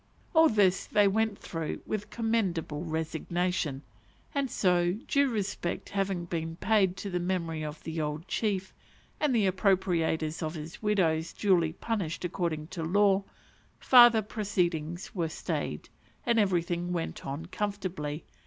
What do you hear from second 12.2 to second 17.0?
according to law, farther proceedings were stayed, and everything